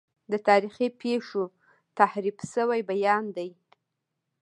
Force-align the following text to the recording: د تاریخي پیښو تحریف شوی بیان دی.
د 0.31 0.33
تاریخي 0.47 0.87
پیښو 1.01 1.43
تحریف 1.99 2.37
شوی 2.53 2.81
بیان 2.91 3.23
دی. 3.37 3.49